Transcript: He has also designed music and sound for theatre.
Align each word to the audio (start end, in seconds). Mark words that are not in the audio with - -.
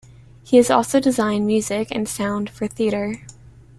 He 0.43 0.57
has 0.57 0.71
also 0.71 0.99
designed 0.99 1.45
music 1.45 1.89
and 1.91 2.09
sound 2.09 2.49
for 2.49 2.65
theatre. 2.65 3.21